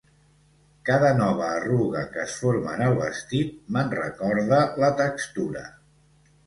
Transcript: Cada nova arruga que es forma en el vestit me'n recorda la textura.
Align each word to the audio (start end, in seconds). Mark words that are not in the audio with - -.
Cada 0.89 1.11
nova 1.17 1.49
arruga 1.57 2.03
que 2.15 2.21
es 2.23 2.39
forma 2.45 2.73
en 2.79 2.83
el 2.89 2.99
vestit 3.03 3.55
me'n 3.77 3.93
recorda 4.01 4.67
la 4.85 4.95
textura. 5.07 5.65